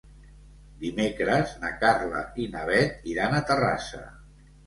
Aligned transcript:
Dimecres 0.83 1.51
na 1.65 1.69
Carla 1.83 2.23
i 2.45 2.47
na 2.55 2.65
Bet 2.71 3.05
iran 3.13 3.35
a 3.41 3.45
Terrassa. 3.51 4.05